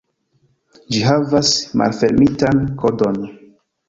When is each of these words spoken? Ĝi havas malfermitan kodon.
Ĝi 0.95 1.01
havas 1.07 1.51
malfermitan 1.81 2.63
kodon. 2.85 3.21